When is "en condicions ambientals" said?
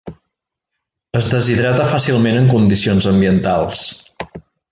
2.41-3.85